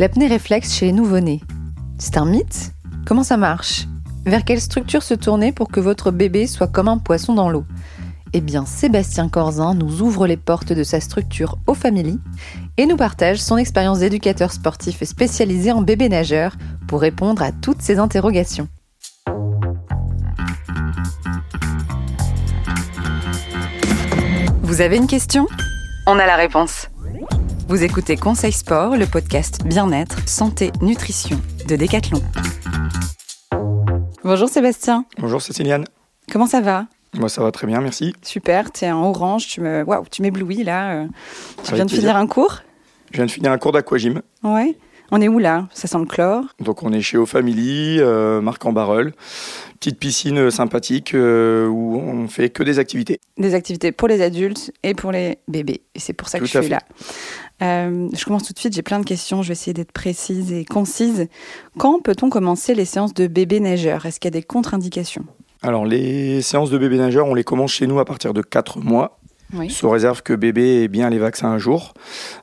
L'apnée 0.00 0.28
réflexe 0.28 0.74
chez 0.74 0.86
les 0.86 0.92
nouveau-nés. 0.92 1.40
C'est 1.98 2.18
un 2.18 2.24
mythe? 2.24 2.72
Comment 3.04 3.24
ça 3.24 3.36
marche? 3.36 3.88
Vers 4.24 4.44
quelle 4.44 4.60
structure 4.60 5.02
se 5.02 5.14
tourner 5.14 5.50
pour 5.50 5.66
que 5.66 5.80
votre 5.80 6.12
bébé 6.12 6.46
soit 6.46 6.68
comme 6.68 6.86
un 6.86 6.98
poisson 6.98 7.34
dans 7.34 7.50
l'eau? 7.50 7.64
Eh 8.32 8.40
bien, 8.40 8.64
Sébastien 8.64 9.28
Corzin 9.28 9.74
nous 9.74 10.00
ouvre 10.00 10.28
les 10.28 10.36
portes 10.36 10.72
de 10.72 10.84
sa 10.84 11.00
structure 11.00 11.58
au 11.66 11.74
Family 11.74 12.20
et 12.76 12.86
nous 12.86 12.96
partage 12.96 13.40
son 13.40 13.56
expérience 13.56 13.98
d'éducateur 13.98 14.52
sportif 14.52 15.02
spécialisé 15.02 15.72
en 15.72 15.82
bébé 15.82 16.08
nageur 16.08 16.54
pour 16.86 17.00
répondre 17.00 17.42
à 17.42 17.50
toutes 17.50 17.82
ces 17.82 17.98
interrogations. 17.98 18.68
Vous 24.62 24.80
avez 24.80 24.96
une 24.96 25.08
question? 25.08 25.48
On 26.06 26.20
a 26.20 26.26
la 26.26 26.36
réponse. 26.36 26.86
Vous 27.68 27.82
écoutez 27.84 28.16
Conseil 28.16 28.52
Sport, 28.52 28.96
le 28.96 29.06
podcast 29.06 29.64
bien-être, 29.64 30.26
santé, 30.28 30.70
nutrition 30.80 31.38
de 31.66 31.76
Decathlon. 31.76 32.20
Bonjour 34.24 34.48
Sébastien. 34.48 35.04
Bonjour 35.18 35.42
Céciliane. 35.42 35.84
Comment 36.32 36.46
ça 36.46 36.60
va? 36.60 36.86
Moi 37.14 37.28
ça 37.28 37.42
va 37.42 37.52
très 37.52 37.66
bien, 37.66 37.80
merci. 37.80 38.14
Super, 38.22 38.72
tu 38.72 38.84
es 38.84 38.90
en 38.90 39.02
orange, 39.04 39.46
tu 39.48 39.60
me 39.60 39.82
waouh, 39.84 40.04
tu 40.10 40.22
m'éblouis 40.22 40.64
là. 40.64 40.92
euh. 41.02 41.06
Tu 41.64 41.74
viens 41.74 41.84
de 41.86 41.90
finir 41.90 42.16
un 42.16 42.26
cours? 42.26 42.60
Je 43.10 43.16
viens 43.16 43.26
de 43.26 43.30
finir 43.30 43.52
un 43.52 43.58
cours 43.58 43.72
d'aquagym. 43.72 44.20
Ouais. 44.42 44.76
On 45.10 45.22
est 45.22 45.28
où 45.28 45.38
là? 45.38 45.66
Ça 45.72 45.88
sent 45.88 45.98
le 45.98 46.04
chlore? 46.04 46.44
Donc 46.60 46.82
on 46.82 46.92
est 46.92 47.00
chez 47.00 47.16
O 47.16 47.24
Family, 47.24 47.96
euh, 47.98 48.42
marc 48.42 48.64
en 48.66 48.72
Barreul. 48.72 49.14
Petite 49.80 49.98
piscine 49.98 50.50
sympathique 50.50 51.14
euh, 51.14 51.66
où 51.66 51.96
on 51.98 52.28
fait 52.28 52.50
que 52.50 52.62
des 52.62 52.78
activités. 52.78 53.18
Des 53.38 53.54
activités 53.54 53.92
pour 53.92 54.08
les 54.08 54.20
adultes 54.20 54.70
et 54.82 54.92
pour 54.92 55.12
les 55.12 55.38
bébés. 55.48 55.80
Et 55.94 56.00
c'est 56.00 56.12
pour 56.12 56.28
ça 56.28 56.38
que 56.38 56.44
je 56.44 56.50
suis 56.50 56.58
fait. 56.60 56.68
là. 56.68 56.80
Euh, 57.62 58.08
je 58.14 58.24
commence 58.24 58.44
tout 58.44 58.52
de 58.52 58.58
suite, 58.58 58.74
j'ai 58.74 58.82
plein 58.82 59.00
de 59.00 59.04
questions, 59.04 59.42
je 59.42 59.48
vais 59.48 59.52
essayer 59.52 59.74
d'être 59.74 59.92
précise 59.92 60.52
et 60.52 60.64
concise. 60.64 61.28
Quand 61.76 62.00
peut-on 62.00 62.30
commencer 62.30 62.74
les 62.74 62.84
séances 62.84 63.14
de 63.14 63.26
bébé 63.26 63.60
nageur? 63.60 64.06
Est-ce 64.06 64.20
qu'il 64.20 64.28
y 64.28 64.34
a 64.34 64.38
des 64.38 64.42
contre-indications? 64.42 65.24
Alors 65.62 65.84
les 65.84 66.40
séances 66.42 66.70
de 66.70 66.78
bébé 66.78 66.98
nageur, 66.98 67.26
on 67.26 67.34
les 67.34 67.44
commence 67.44 67.72
chez 67.72 67.86
nous 67.86 67.98
à 67.98 68.04
partir 68.04 68.32
de 68.32 68.42
4 68.42 68.78
mois. 68.80 69.18
Oui. 69.54 69.70
Sous 69.70 69.88
réserve 69.88 70.22
que 70.22 70.34
bébé 70.34 70.82
ait 70.82 70.88
bien 70.88 71.08
les 71.08 71.18
vaccins 71.18 71.48
un 71.48 71.58
jour. 71.58 71.94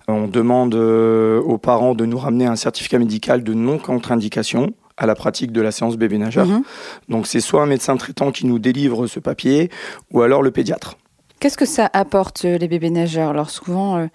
On 0.08 0.27
demande 0.27 0.73
euh, 0.73 1.39
aux 1.39 1.59
parents 1.59 1.93
de 1.93 2.03
nous 2.03 2.17
ramener 2.17 2.47
un 2.47 2.55
certificat 2.55 2.97
médical 2.97 3.43
de 3.43 3.53
non-contre-indication 3.53 4.71
à 4.97 5.05
la 5.05 5.13
pratique 5.13 5.52
de 5.52 5.61
la 5.61 5.71
séance 5.71 5.97
bébé 5.97 6.17
nageur. 6.17 6.47
Mhm. 6.47 6.63
Donc 7.09 7.27
c'est 7.27 7.41
soit 7.41 7.61
un 7.61 7.67
médecin 7.67 7.95
traitant 7.97 8.31
qui 8.31 8.47
nous 8.47 8.59
délivre 8.59 9.08
ce 9.08 9.19
papier, 9.19 9.69
ou 10.11 10.21
alors 10.21 10.41
le 10.41 10.52
pédiatre. 10.52 10.97
Qu'est-ce 11.39 11.58
que 11.58 11.66
ça 11.66 11.89
apporte 11.94 12.45
euh, 12.45 12.58
les 12.58 12.67
bébés 12.67 12.89
nageurs? 12.89 13.30
Alors 13.30 13.50
souvent, 13.50 13.97
euh, 13.97 14.08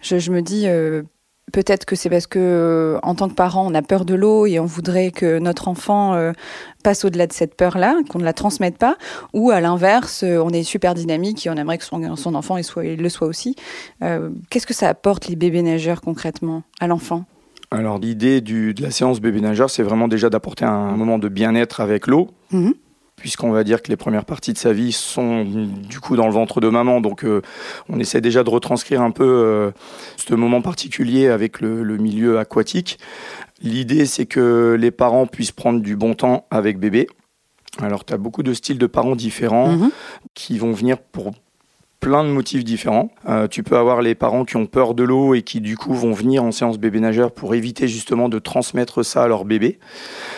je, 0.00 0.18
je 0.18 0.30
me 0.30 0.40
dis 0.42 0.64
euh, 0.66 1.02
peut-être 1.52 1.84
que 1.84 1.96
c'est 1.96 2.08
parce 2.08 2.26
que 2.26 2.38
euh, 2.38 2.98
en 3.02 3.14
tant 3.14 3.28
que 3.28 3.34
parent, 3.34 3.66
on 3.70 3.74
a 3.74 3.82
peur 3.82 4.04
de 4.04 4.14
l'eau 4.14 4.46
et 4.46 4.58
on 4.60 4.64
voudrait 4.64 5.10
que 5.10 5.38
notre 5.38 5.68
enfant 5.68 6.14
euh, 6.14 6.32
passe 6.84 7.04
au-delà 7.04 7.26
de 7.26 7.32
cette 7.32 7.56
peur-là, 7.56 7.96
qu'on 8.08 8.18
ne 8.20 8.24
la 8.24 8.32
transmette 8.32 8.78
pas, 8.78 8.96
ou 9.34 9.50
à 9.50 9.60
l'inverse, 9.60 10.22
euh, 10.22 10.38
on 10.42 10.50
est 10.50 10.62
super 10.62 10.94
dynamique 10.94 11.46
et 11.46 11.50
on 11.50 11.54
aimerait 11.54 11.78
que 11.78 11.84
son, 11.84 12.16
son 12.16 12.34
enfant 12.34 12.56
il 12.56 12.64
soit, 12.64 12.84
il 12.84 13.02
le 13.02 13.08
soit 13.08 13.26
aussi. 13.26 13.56
Qu'est-ce 14.50 14.66
que 14.66 14.74
ça 14.74 14.88
apporte 14.88 15.28
les 15.28 15.36
bébés 15.36 15.62
nageurs 15.62 16.00
concrètement 16.00 16.62
à 16.80 16.86
l'enfant? 16.86 17.24
Alors 17.70 17.98
l'idée 17.98 18.40
de 18.40 18.72
la 18.80 18.90
séance 18.90 19.20
bébé 19.20 19.40
nageur, 19.42 19.68
c'est 19.68 19.82
vraiment 19.82 20.08
déjà 20.08 20.30
d'apporter 20.30 20.64
un 20.64 20.96
moment 20.96 21.18
de 21.18 21.28
bien-être 21.28 21.80
avec 21.80 22.06
l'eau, 22.06 22.28
Mhm. 22.50 22.72
Puisqu'on 23.18 23.50
va 23.50 23.64
dire 23.64 23.82
que 23.82 23.88
les 23.88 23.96
premières 23.96 24.24
parties 24.24 24.52
de 24.52 24.58
sa 24.58 24.72
vie 24.72 24.92
sont 24.92 25.44
du 25.44 26.00
coup 26.00 26.16
dans 26.16 26.26
le 26.26 26.32
ventre 26.32 26.60
de 26.60 26.68
maman. 26.68 27.00
Donc 27.00 27.24
euh, 27.24 27.42
on 27.88 27.98
essaie 27.98 28.20
déjà 28.20 28.44
de 28.44 28.50
retranscrire 28.50 29.02
un 29.02 29.10
peu 29.10 29.24
euh, 29.24 29.70
ce 30.16 30.34
moment 30.34 30.62
particulier 30.62 31.28
avec 31.28 31.60
le, 31.60 31.82
le 31.82 31.96
milieu 31.98 32.38
aquatique. 32.38 32.98
L'idée, 33.60 34.06
c'est 34.06 34.26
que 34.26 34.76
les 34.78 34.90
parents 34.90 35.26
puissent 35.26 35.52
prendre 35.52 35.80
du 35.80 35.96
bon 35.96 36.14
temps 36.14 36.46
avec 36.50 36.78
bébé. 36.78 37.08
Alors 37.80 38.04
tu 38.04 38.14
as 38.14 38.18
beaucoup 38.18 38.42
de 38.42 38.54
styles 38.54 38.78
de 38.78 38.86
parents 38.86 39.16
différents 39.16 39.68
Mhm. 39.72 39.90
qui 40.34 40.58
vont 40.58 40.72
venir 40.72 40.98
pour 40.98 41.32
plein 42.00 42.22
de 42.22 42.28
motifs 42.28 42.62
différents. 42.64 43.10
Euh, 43.28 43.48
tu 43.48 43.64
peux 43.64 43.76
avoir 43.76 44.02
les 44.02 44.14
parents 44.14 44.44
qui 44.44 44.56
ont 44.56 44.66
peur 44.66 44.94
de 44.94 45.02
l'eau 45.02 45.34
et 45.34 45.42
qui 45.42 45.60
du 45.60 45.76
coup 45.76 45.92
vont 45.92 46.12
venir 46.12 46.44
en 46.44 46.52
séance 46.52 46.78
bébé 46.78 47.00
nageur 47.00 47.32
pour 47.32 47.56
éviter 47.56 47.88
justement 47.88 48.28
de 48.28 48.38
transmettre 48.38 49.04
ça 49.04 49.24
à 49.24 49.28
leur 49.28 49.44
bébé. 49.44 49.80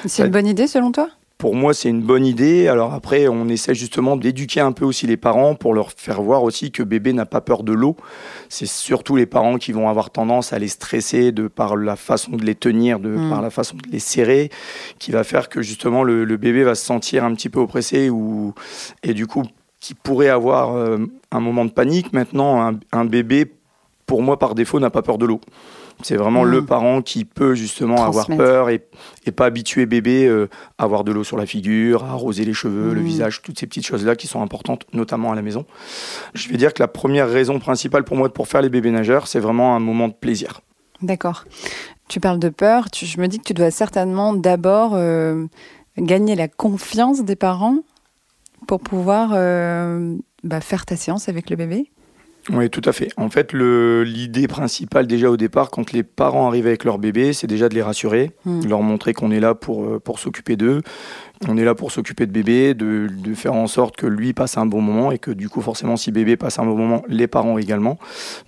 C'est 0.07 0.25
une 0.25 0.31
bonne 0.31 0.47
idée 0.47 0.67
selon 0.67 0.91
toi? 0.91 1.11
Pour 1.41 1.55
moi, 1.57 1.73
c'est 1.73 1.89
une 1.89 2.03
bonne 2.03 2.27
idée. 2.27 2.69
Alors 2.69 2.93
après, 2.93 3.27
on 3.27 3.49
essaie 3.49 3.75
justement 3.75 4.17
d'éduquer 4.17 4.61
un 4.61 4.73
peu 4.73 4.85
aussi 4.85 5.07
les 5.07 5.17
parents 5.17 5.55
pour 5.55 5.73
leur 5.73 5.91
faire 5.91 6.21
voir 6.21 6.43
aussi 6.43 6.71
que 6.71 6.83
bébé 6.83 7.15
n'a 7.15 7.25
pas 7.25 7.41
peur 7.41 7.63
de 7.63 7.73
l'eau. 7.73 7.97
C'est 8.51 8.67
surtout 8.69 9.17
les 9.17 9.25
parents 9.25 9.57
qui 9.57 9.73
vont 9.73 9.89
avoir 9.89 10.11
tendance 10.11 10.53
à 10.53 10.59
les 10.59 10.69
stresser 10.69 11.33
de 11.33 11.49
par 11.49 11.77
la 11.77 11.97
façon 11.97 12.33
de 12.33 12.45
les 12.45 12.55
tenir, 12.55 13.01
de 13.01 13.09
Mm. 13.09 13.31
par 13.31 13.41
la 13.41 13.49
façon 13.49 13.77
de 13.77 13.91
les 13.91 14.01
serrer, 14.01 14.51
qui 14.99 15.13
va 15.13 15.25
faire 15.25 15.49
que 15.49 15.63
justement 15.63 16.05
le, 16.05 16.25
le 16.25 16.37
bébé 16.37 16.63
va 16.63 16.75
se 16.75 16.85
sentir 16.85 17.25
un 17.25 17.35
petit 17.35 17.49
peu 17.49 17.61
oppressé 17.61 18.11
ou 18.11 18.53
et 19.03 19.15
du 19.15 19.27
coup 19.27 19.45
qui 19.81 19.95
pourrait 19.95 20.29
avoir 20.29 20.77
euh, 20.77 20.99
un 21.31 21.41
moment 21.41 21.65
de 21.65 21.71
panique. 21.71 22.13
Maintenant, 22.13 22.61
un, 22.63 22.79
un 22.93 23.07
bébé, 23.07 23.51
pour 24.11 24.23
moi 24.23 24.41
par 24.41 24.57
défaut, 24.57 24.81
n'a 24.81 24.91
pas 24.91 25.03
peur 25.03 25.19
de 25.19 25.25
l'eau. 25.27 25.41
C'est 26.03 26.17
vraiment 26.17 26.43
Mm. 26.45 26.51
le 26.51 26.65
parent 26.65 27.01
qui 27.01 27.25
peut 27.25 27.55
justement 27.55 28.05
avoir 28.05 28.27
peur 28.27 28.69
et, 28.71 28.85
et 29.25 29.31
pas 29.31 29.45
habituer 29.47 29.87
bébé 29.87 30.27
euh, 30.27 30.49
à 30.79 30.83
avoir 30.85 31.05
de 31.05 31.13
l'eau 31.13 31.23
sur 31.23 31.37
la 31.37 31.47
figure, 31.47 32.03
à 32.05 32.09
arroser 32.11 32.45
les 32.45 32.53
cheveux, 32.53 32.93
le 32.93 33.03
Mm. 33.03 33.05
visage, 33.05 33.41
toutes 33.43 33.57
ces 33.61 33.69
petites 33.69 33.87
choses-là 33.87 34.17
qui 34.17 34.27
sont 34.27 34.43
importantes, 34.43 34.83
notamment 34.93 35.31
à 35.31 35.37
la 35.37 35.43
maison. 35.43 35.65
Je 36.35 36.49
vais 36.49 36.57
dire 36.57 36.75
que 36.75 36.83
la 36.83 36.89
première 36.89 37.29
raison 37.31 37.61
principale 37.61 38.03
pour 38.03 38.17
moi 38.17 38.29
pour 38.33 38.49
faire 38.49 38.63
les 38.63 38.69
bébés 38.69 38.91
nageurs, 38.91 39.29
c'est 39.29 39.39
vraiment 39.39 39.77
un 39.77 39.81
moment 39.81 40.09
de 40.09 40.15
plaisir. 40.15 40.61
D'accord. 41.03 41.45
Tu 42.09 42.19
parles 42.19 42.41
de 42.41 42.49
peur. 42.49 42.91
tu- 42.91 43.07
je 43.07 43.21
me 43.21 43.29
dis 43.29 43.39
que 43.39 43.45
tu 43.45 43.55
dois 43.55 43.71
certainement 43.71 44.33
d'abord 44.35 44.95
euh, 44.95 45.47
gagner 45.99 46.35
la 46.35 46.49
confiance 46.49 47.23
des 47.23 47.37
parents 47.37 47.77
pour 48.67 48.81
pouvoir 48.81 49.31
euh, 49.35 50.17
bah, 50.43 50.61
faire 50.61 50.85
ta 50.85 50.97
séance 50.97 51.29
avec 51.29 51.49
le 51.51 51.55
bébé. 51.57 51.91
Oui, 52.53 52.69
tout 52.69 52.81
à 52.85 52.93
fait. 52.93 53.11
En 53.17 53.31
fait, 53.31 53.53
l'idée 53.53 54.49
principale 54.49 55.07
déjà 55.07 55.31
au 55.31 55.37
départ, 55.37 55.71
quand 55.71 55.93
les 55.93 56.03
parents 56.03 56.49
arrivent 56.49 56.67
avec 56.67 56.85
leur 56.85 56.99
bébé, 56.99 57.33
c'est 57.33 57.47
déjà 57.47 57.69
de 57.69 57.75
les 57.75 57.83
rassurer, 57.83 58.33
Mm. 58.45 58.67
leur 58.67 58.83
montrer 58.83 59.13
qu'on 59.13 59.31
est 59.31 59.41
là 59.41 59.55
pour, 59.55 59.85
euh, 59.85 60.01
pour 60.01 60.19
s'occuper 60.19 60.57
d'eux, 60.57 60.83
on 61.49 61.57
est 61.57 61.65
là 61.65 61.75
pour 61.75 61.93
s'occuper 61.93 62.27
de 62.27 62.33
bébé, 62.33 62.75
de, 62.75 63.09
de 63.09 63.35
faire 63.35 63.55
en 63.55 63.67
sorte 63.67 63.97
que 63.97 64.07
lui 64.07 64.33
passe 64.33 64.57
un 64.59 64.67
bon 64.67 64.81
moment 64.81 65.13
et 65.13 65.19
que 65.19 65.31
du 65.31 65.49
coup, 65.49 65.61
forcément, 65.61 65.97
si 65.97 66.11
bébé 66.13 66.37
passe 66.37 66.59
un 66.59 66.65
bon 66.65 66.77
moment, 66.77 67.03
les 67.09 67.27
parents 67.29 67.57
également. 67.59 67.99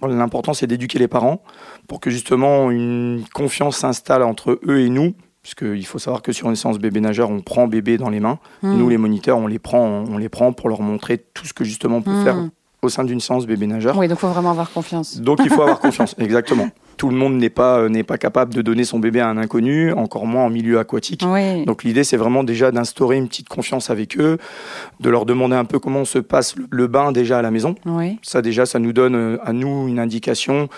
L'important, 0.06 0.52
c'est 0.52 0.66
d'éduquer 0.66 0.98
les 0.98 1.08
parents 1.08 1.42
pour 1.86 2.00
que 2.00 2.10
justement 2.10 2.70
une 2.70 3.22
confiance 3.34 3.76
s'installe 3.76 4.22
entre 4.22 4.58
eux 4.66 4.80
et 4.80 4.88
nous. 4.88 5.14
Puisqu'il 5.42 5.84
faut 5.86 5.98
savoir 5.98 6.22
que 6.22 6.30
sur 6.30 6.48
une 6.48 6.54
séance 6.54 6.78
bébé 6.78 7.00
nageur, 7.00 7.28
on 7.30 7.40
prend 7.40 7.66
bébé 7.66 7.98
dans 7.98 8.10
les 8.10 8.20
mains. 8.20 8.38
Mm. 8.62 8.76
Nous, 8.76 8.88
les 8.88 8.96
moniteurs, 8.98 9.38
on 9.38 9.48
les 9.48 9.58
prend, 9.58 10.04
on 10.08 10.16
les 10.16 10.28
prend 10.28 10.52
pour 10.52 10.68
leur 10.68 10.82
montrer 10.82 11.18
tout 11.34 11.46
ce 11.46 11.52
que 11.52 11.64
justement 11.64 11.96
on 11.96 12.02
peut 12.02 12.12
Mm. 12.12 12.24
faire 12.24 12.36
au 12.84 12.88
sein 12.88 13.04
d'une 13.04 13.20
séance 13.20 13.46
bébé 13.46 13.68
nageur. 13.68 13.96
Oui, 13.96 14.08
donc 14.08 14.18
il 14.18 14.20
faut 14.20 14.28
vraiment 14.28 14.50
avoir 14.50 14.72
confiance. 14.72 15.20
Donc 15.20 15.38
il 15.44 15.50
faut 15.50 15.62
avoir 15.62 15.78
confiance, 15.80 16.16
exactement. 16.18 16.68
Tout 16.96 17.10
le 17.10 17.16
monde 17.16 17.34
n'est 17.36 17.48
pas, 17.48 17.78
euh, 17.78 17.88
n'est 17.88 18.02
pas 18.02 18.18
capable 18.18 18.52
de 18.52 18.60
donner 18.60 18.82
son 18.82 18.98
bébé 18.98 19.20
à 19.20 19.28
un 19.28 19.36
inconnu, 19.36 19.92
encore 19.92 20.26
moins 20.26 20.44
en 20.46 20.50
milieu 20.50 20.80
aquatique. 20.80 21.22
Oui. 21.24 21.64
Donc 21.64 21.84
l'idée, 21.84 22.02
c'est 22.02 22.16
vraiment 22.16 22.42
déjà 22.42 22.72
d'instaurer 22.72 23.16
une 23.18 23.28
petite 23.28 23.48
confiance 23.48 23.88
avec 23.88 24.18
eux, 24.18 24.36
de 24.98 25.10
leur 25.10 25.26
demander 25.26 25.54
un 25.54 25.64
peu 25.64 25.78
comment 25.78 26.04
se 26.04 26.18
passe 26.18 26.56
le- 26.56 26.66
le 26.70 26.86
bain 26.88 27.12
déjà 27.12 27.38
à 27.38 27.42
la 27.42 27.52
maison. 27.52 27.76
oui. 27.86 28.18
Ça 28.22 28.42
déjà, 28.42 28.66
ça 28.66 28.80
nous 28.80 28.92
donne 28.92 29.14
euh, 29.14 29.38
à 29.44 29.52
nous 29.52 29.86
une 29.86 30.00
indication 30.00 30.68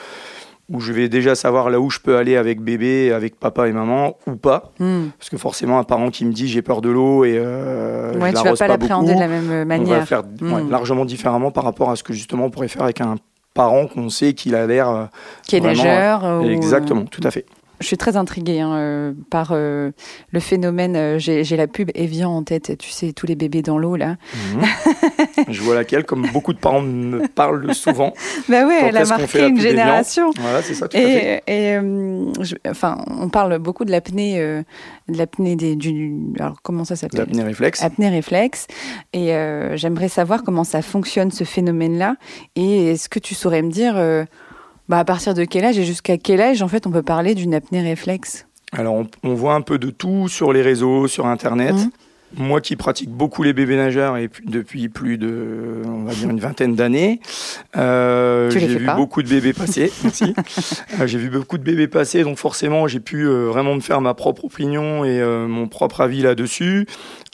où 0.73 0.81
je 0.81 0.93
vais 0.93 1.09
déjà 1.09 1.35
savoir 1.35 1.69
là 1.71 1.79
où 1.79 1.91
je 1.91 1.99
peux 2.01 2.17
aller 2.17 2.37
avec 2.37 2.61
bébé, 2.61 3.13
avec 3.13 3.39
papa 3.39 3.69
et 3.69 3.73
maman, 3.73 4.17
ou 4.27 4.37
pas. 4.37 4.73
Mm. 4.79 5.09
Parce 5.19 5.29
que 5.31 5.37
forcément, 5.37 5.79
un 5.79 5.85
parent 5.85 6.11
qui 6.11 6.25
me 6.25 6.33
dit 6.33 6.49
j'ai 6.49 6.63
peur 6.63 6.81
de 6.81 6.89
l'eau 6.89 7.25
et 7.25 7.35
euh, 7.37 8.13
Ouais, 8.19 8.31
je 8.33 8.37
tu 8.37 8.45
vas 8.45 8.55
pas 8.55 8.69
l'appréhender 8.69 9.15
de 9.15 9.21
la 9.21 9.29
même 9.29 9.51
euh, 9.51 9.55
on 9.57 9.59
va 9.59 9.65
manière. 9.65 10.07
faire 10.09 10.23
ouais, 10.41 10.63
Mm. 10.63 10.71
largement 10.71 11.05
différemment 11.05 11.51
par 11.51 11.65
rapport 11.65 11.91
à 11.91 11.97
ce 11.97 12.03
que 12.03 12.13
justement 12.13 12.47
on 12.47 12.51
pourrait 12.51 12.69
faire 12.69 12.83
avec 12.83 13.01
un 13.03 13.17
parent 13.53 13.87
qu'on 13.87 14.09
sait 14.09 14.33
qu'il 14.33 14.55
a 14.55 14.67
l'air 14.67 14.89
euh, 14.89 15.05
Qui 15.47 15.57
est 15.57 15.61
vraiment, 15.61 15.85
nageur. 15.85 16.25
euh, 16.25 16.41
ou- 16.41 16.49
exactement, 16.49 17.05
tout 17.05 17.21
à 17.25 17.31
fait. 17.31 17.45
Je 17.85 17.89
suis 17.89 17.99
très 17.99 18.17
intriguée 18.17 18.61
hein, 18.61 18.73
euh, 18.77 19.13
par 19.29 19.51
euh, 19.53 19.91
le 20.31 20.41
phénomène. 20.41 20.97
euh, 20.97 21.19
J'ai 21.19 21.45
la 21.57 21.67
pub 21.67 21.91
Evian 21.95 22.31
en 22.35 22.43
tête, 22.43 22.79
tu 22.79 22.89
sais, 22.89 23.13
tous 23.13 23.27
les 23.27 23.35
bébés 23.37 23.61
dans 23.61 23.77
l'eau 23.77 23.95
là. 23.95 24.17
Mhm. 24.57 24.65
je 25.51 25.61
vois 25.61 25.75
laquelle, 25.75 26.05
comme 26.05 26.27
beaucoup 26.33 26.55
de 26.55 26.59
parents 26.59 26.81
me 26.81 27.29
parlent 27.29 27.75
souvent. 27.75 28.15
Bah 28.49 28.67
ouais, 28.67 28.79
Quand 28.81 28.87
elle 28.89 28.97
a 28.97 29.05
fait 29.05 29.19
marqué 29.19 29.47
une 29.49 29.61
génération. 29.61 30.31
Voilà, 30.39 30.63
c'est 30.63 30.73
ça, 30.73 30.89
tout 30.89 30.97
à 30.97 31.01
fait. 31.01 31.43
Et, 31.47 31.77
euh, 31.77 32.25
je- 32.41 32.55
enfin, 32.69 33.05
on 33.21 33.29
parle 33.29 33.59
beaucoup 33.59 33.85
de 33.85 33.91
l'apnée, 33.91 34.41
euh, 34.41 34.63
de 35.11 35.19
l'apnée 35.19 35.55
des, 35.55 35.77
du, 35.77 36.15
alors 36.39 36.63
comment 36.63 36.85
ça 36.85 36.97
s'appelle? 36.97 37.21
L'apnée 37.21 37.43
réflexe. 37.43 37.83
Apnée 37.83 38.09
réflexe. 38.09 38.67
Et 39.13 39.27
j'aimerais 39.75 40.09
savoir 40.09 40.43
comment 40.43 40.65
ça 40.65 40.81
fonctionne 40.81 41.31
ce 41.31 41.45
phénomène-là. 41.45 42.17
Et 42.57 42.93
est-ce 42.93 43.11
que 43.11 43.19
tu 43.19 43.35
saurais 43.35 43.61
me 43.63 43.71
dire, 43.71 43.95
bah, 44.89 44.99
à 44.99 45.05
partir 45.05 45.35
de 45.35 45.45
quel 45.45 45.65
âge 45.65 45.79
et 45.79 45.85
jusqu'à 45.85 46.19
quel 46.19 46.41
âge 46.41 46.63
en 46.63 46.69
fait 46.69 46.87
on 46.87 46.91
peut 46.91 47.03
parler 47.03 47.35
d'une 47.35 47.55
apnée 47.55 47.83
réflexe? 47.83 48.47
Alors, 48.73 48.95
on, 48.95 49.07
on 49.23 49.35
voit 49.35 49.55
un 49.55 49.61
peu 49.61 49.79
de 49.79 49.91
tout 49.91 50.29
sur 50.29 50.53
les 50.53 50.63
réseaux, 50.63 51.07
sur 51.07 51.27
Internet. 51.27 51.75
Mhm. 51.75 51.91
moi 52.37 52.61
qui 52.61 52.75
pratique 52.75 53.11
beaucoup 53.11 53.45
les 53.45 53.53
bébés 53.53 53.77
nageurs 53.77 54.17
et 54.17 54.29
depuis 54.45 54.89
plus 54.89 55.19
de, 55.19 55.83
on 55.87 56.03
va 56.03 56.13
dire 56.13 56.31
une 56.31 56.41
vingtaine 56.41 56.75
d'années, 56.75 57.21
euh, 57.77 58.51
j'ai 58.51 58.67
vu 58.67 58.89
beaucoup 58.97 59.23
de 59.23 59.29
bébés 59.29 59.53
passer. 59.53 59.93
Euh, 61.01 61.07
j'ai 61.07 61.19
vu 61.19 61.31
beaucoup 61.31 61.59
de 61.59 61.63
bébés 61.63 61.89
passer, 61.89 62.23
donc 62.23 62.39
forcément 62.39 62.87
j'ai 62.89 63.01
pu 63.01 63.27
euh, 63.27 63.47
vraiment 63.47 63.75
me 63.75 63.81
faire 63.81 64.01
ma 64.01 64.15
propre 64.15 64.45
opinion 64.45 65.05
et 65.05 65.23
mon 65.47 65.69
propre 65.69 66.01
avis 66.01 66.23
là-dessus. 66.23 66.87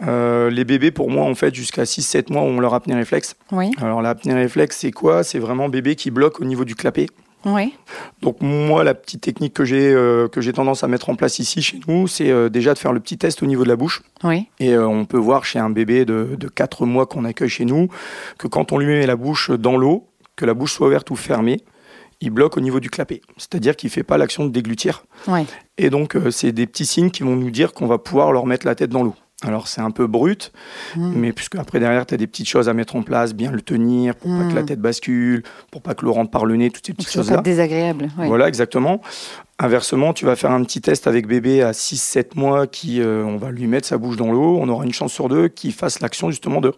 les 0.02 0.64
bébés, 0.64 0.90
pour 0.90 1.10
moi, 1.10 1.24
en 1.24 1.34
fait, 1.34 1.54
jusqu'à 1.54 1.84
6-7 1.84 2.32
mois, 2.32 2.42
ont 2.42 2.60
leur 2.60 2.74
apnée 2.74 2.94
réflexe. 2.94 3.36
Oui. 3.52 3.70
Alors 3.78 4.02
l'apnée 4.02 4.34
réflexe, 4.34 4.78
c'est 4.78 4.92
quoi? 4.92 5.24
C'est 5.24 5.38
vraiment 5.38 5.68
bébé 5.68 5.94
qui 5.94 6.10
bloque 6.10 6.40
au 6.40 6.44
niveau 6.44 6.64
du 6.64 6.74
clapet. 6.74 7.06
Oui. 7.44 7.74
Donc 8.22 8.40
moi, 8.40 8.84
la 8.84 8.94
petite 8.94 9.22
technique 9.22 9.54
que 9.54 9.64
j'ai 9.64 9.92
euh, 9.92 10.28
que 10.28 10.40
j'ai 10.40 10.52
tendance 10.52 10.84
à 10.84 10.88
mettre 10.88 11.08
en 11.08 11.14
place 11.14 11.38
ici 11.38 11.62
chez 11.62 11.80
nous, 11.88 12.06
c'est 12.06 12.30
euh, 12.30 12.48
déjà 12.48 12.74
de 12.74 12.78
faire 12.78 12.92
le 12.92 13.00
petit 13.00 13.18
test 13.18 13.42
au 13.42 13.46
niveau 13.46 13.64
de 13.64 13.68
la 13.68 13.76
bouche. 13.76 14.02
Oui. 14.24 14.46
Et 14.58 14.74
euh, 14.74 14.86
on 14.86 15.04
peut 15.04 15.18
voir 15.18 15.44
chez 15.44 15.58
un 15.58 15.70
bébé 15.70 16.04
de, 16.04 16.36
de 16.38 16.48
4 16.48 16.86
mois 16.86 17.06
qu'on 17.06 17.24
accueille 17.24 17.48
chez 17.48 17.64
nous 17.64 17.88
que 18.38 18.46
quand 18.46 18.72
on 18.72 18.78
lui 18.78 18.86
met 18.86 19.06
la 19.06 19.16
bouche 19.16 19.50
dans 19.50 19.76
l'eau, 19.76 20.06
que 20.36 20.44
la 20.44 20.54
bouche 20.54 20.74
soit 20.74 20.86
ouverte 20.86 21.10
ou 21.10 21.16
fermée, 21.16 21.60
il 22.20 22.30
bloque 22.30 22.56
au 22.58 22.60
niveau 22.60 22.80
du 22.80 22.90
clapet. 22.90 23.22
C'est-à-dire 23.38 23.76
qu'il 23.76 23.88
ne 23.88 23.92
fait 23.92 24.02
pas 24.02 24.18
l'action 24.18 24.44
de 24.44 24.50
déglutir. 24.50 25.04
Et 25.78 25.88
donc, 25.88 26.18
c'est 26.30 26.52
des 26.52 26.66
petits 26.66 26.84
signes 26.84 27.10
qui 27.10 27.22
vont 27.22 27.34
nous 27.34 27.50
dire 27.50 27.72
qu'on 27.72 27.86
va 27.86 27.96
pouvoir 27.96 28.32
leur 28.32 28.44
mettre 28.44 28.66
la 28.66 28.74
tête 28.74 28.90
dans 28.90 29.02
l'eau. 29.02 29.14
Alors 29.42 29.68
c'est 29.68 29.80
un 29.80 29.90
peu 29.90 30.06
brut, 30.06 30.52
hmm. 30.96 31.12
mais 31.16 31.32
puisque 31.32 31.56
après 31.56 31.80
derrière 31.80 32.04
tu 32.04 32.12
as 32.12 32.16
des 32.18 32.26
petites 32.26 32.48
choses 32.48 32.68
à 32.68 32.74
mettre 32.74 32.96
en 32.96 33.02
place, 33.02 33.32
bien 33.32 33.50
le 33.50 33.62
tenir 33.62 34.14
pour 34.14 34.30
pas 34.30 34.44
que 34.44 34.54
la 34.54 34.62
hmm. 34.62 34.66
tête 34.66 34.80
bascule, 34.80 35.42
pour 35.70 35.80
pas 35.80 35.94
que 35.94 36.04
l'eau 36.04 36.12
rentre 36.12 36.30
par 36.30 36.44
le 36.44 36.56
nez, 36.56 36.70
toutes 36.70 36.86
ces 36.86 36.92
petites 36.92 37.10
choses 37.10 37.30
là. 37.30 37.36
Pas 37.36 37.42
désagréable. 37.42 38.08
Voilà 38.16 38.48
exactement. 38.48 39.00
Inversement, 39.58 40.12
tu 40.12 40.26
vas 40.26 40.36
faire 40.36 40.50
un 40.50 40.62
petit 40.62 40.80
test 40.80 41.06
avec 41.06 41.26
bébé 41.26 41.62
à 41.62 41.72
6-7 41.72 42.30
mois 42.34 42.66
qui 42.66 43.00
euh, 43.00 43.24
on 43.24 43.36
va 43.36 43.50
lui 43.50 43.66
mettre 43.66 43.86
sa 43.86 43.96
bouche 43.96 44.16
dans 44.16 44.30
l'eau, 44.30 44.58
on 44.60 44.68
aura 44.68 44.84
une 44.84 44.92
chance 44.92 45.12
sur 45.12 45.28
deux 45.28 45.48
qu'il 45.48 45.72
fasse 45.72 46.00
l'action 46.00 46.30
justement 46.30 46.60
de 46.60 46.74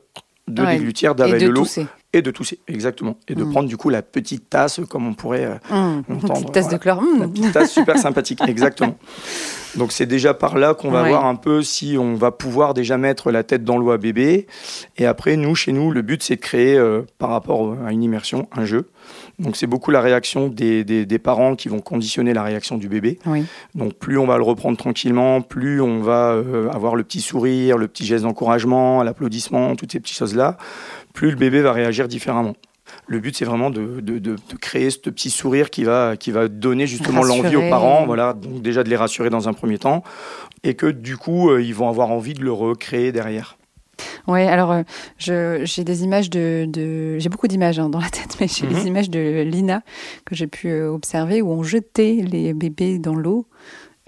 de 0.48 0.64
déglutir, 0.64 1.14
d'avaler 1.14 1.46
l'eau 1.46 1.64
et 2.12 2.22
de 2.22 2.30
tousser, 2.30 2.58
exactement. 2.68 3.16
Et 3.28 3.34
de 3.34 3.44
hmm. 3.44 3.50
prendre 3.50 3.68
du 3.68 3.76
coup 3.76 3.88
la 3.88 4.02
petite 4.02 4.50
tasse, 4.50 4.80
comme 4.88 5.06
on 5.06 5.14
pourrait 5.14 5.46
euh, 5.46 5.54
entendre. 5.70 6.06
Une 6.08 6.30
petite 6.30 6.52
tasse 6.52 6.68
de 6.68 6.76
chlore. 6.76 7.02
Une 7.02 7.32
petite 7.32 7.52
tasse 7.52 7.72
super 7.72 7.98
sympathique, 7.98 8.40
exactement. 8.46 8.96
Donc 9.76 9.92
c'est 9.92 10.06
déjà 10.06 10.34
par 10.34 10.58
là 10.58 10.74
qu'on 10.74 10.90
va 10.90 11.02
voir 11.08 11.24
un 11.24 11.34
peu 11.34 11.62
si 11.62 11.96
on 11.98 12.14
va 12.14 12.30
pouvoir 12.30 12.74
déjà 12.74 12.98
mettre 12.98 13.30
la 13.30 13.42
tête 13.42 13.64
dans 13.64 13.78
l'eau 13.78 13.90
à 13.90 13.98
bébé. 13.98 14.46
Et 14.98 15.06
après, 15.06 15.36
nous, 15.36 15.54
chez 15.54 15.72
nous, 15.72 15.90
le 15.90 16.02
but 16.02 16.22
c'est 16.22 16.36
de 16.36 16.40
créer, 16.40 16.76
euh, 16.76 17.02
par 17.18 17.30
rapport 17.30 17.76
à 17.84 17.92
une 17.92 18.02
immersion, 18.02 18.48
un 18.52 18.66
jeu. 18.66 18.90
Donc 19.38 19.56
c'est 19.56 19.66
beaucoup 19.66 19.90
la 19.90 20.00
réaction 20.00 20.48
des, 20.48 20.84
des, 20.84 21.18
parents 21.18 21.56
qui 21.56 21.68
vont 21.68 21.80
conditionner 21.80 22.34
la 22.34 22.42
réaction 22.42 22.76
du 22.76 22.88
bébé. 22.88 23.18
Donc 23.74 23.94
plus 23.94 24.18
on 24.18 24.26
va 24.26 24.36
le 24.36 24.42
reprendre 24.42 24.76
tranquillement, 24.76 25.40
plus 25.40 25.80
on 25.80 26.00
va 26.00 26.32
euh, 26.32 26.68
avoir 26.70 26.94
le 26.94 27.02
petit 27.02 27.20
sourire, 27.20 27.78
le 27.78 27.88
petit 27.88 28.04
geste 28.04 28.24
d'encouragement, 28.24 29.02
l'applaudissement, 29.02 29.74
toutes 29.74 29.92
ces 29.92 30.00
petites 30.00 30.16
choses-là, 30.16 30.58
plus 31.12 31.30
le 31.30 31.36
bébé 31.36 31.60
va 31.62 31.72
réagir 31.72 32.08
différemment. 32.08 32.54
Le 33.06 33.20
but, 33.20 33.36
c'est 33.36 33.44
vraiment 33.44 33.70
de, 33.70 34.00
de, 34.00 34.18
de, 34.18 34.36
créer 34.60 34.90
ce 34.90 34.98
petit 34.98 35.30
sourire 35.30 35.70
qui 35.70 35.84
va, 35.84 36.16
qui 36.16 36.30
va 36.30 36.48
donner 36.48 36.86
justement 36.86 37.22
l'envie 37.22 37.56
aux 37.56 37.68
parents. 37.68 38.04
Voilà, 38.06 38.32
donc 38.32 38.60
déjà 38.60 38.82
de 38.82 38.90
les 38.90 38.96
rassurer 38.96 39.30
dans 39.30 39.48
un 39.48 39.52
premier 39.52 39.78
temps, 39.78 40.02
et 40.62 40.74
que 40.74 40.86
du 40.86 41.16
coup, 41.16 41.50
euh, 41.50 41.62
ils 41.62 41.74
vont 41.74 41.88
avoir 41.88 42.10
envie 42.10 42.34
de 42.34 42.42
le 42.42 42.52
recréer 42.52 43.12
derrière. 43.12 43.56
Oui, 44.26 44.42
alors 44.42 44.72
euh, 44.72 45.64
j'ai 45.64 45.84
des 45.84 46.04
images 46.04 46.30
de, 46.30 46.66
de 46.68 47.18
j'ai 47.18 47.28
beaucoup 47.28 47.48
d'images 47.48 47.78
hein, 47.78 47.88
dans 47.88 48.00
la 48.00 48.08
tête, 48.08 48.36
mais 48.40 48.48
j'ai 48.48 48.66
des 48.66 48.74
mhm. 48.74 48.86
images 48.86 49.10
de 49.10 49.42
Lina 49.42 49.82
que 50.24 50.34
j'ai 50.34 50.46
pu 50.46 50.68
euh, 50.68 50.90
observer 50.90 51.42
où 51.42 51.50
on 51.50 51.62
jetait 51.62 52.24
les 52.26 52.52
bébés 52.54 52.98
dans 52.98 53.14
l'eau. 53.14 53.46